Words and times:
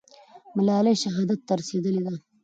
ملالۍ 0.55 0.95
شهادت 1.03 1.39
ته 1.47 1.53
رسېدلې 1.59 2.01
ده. 2.07 2.13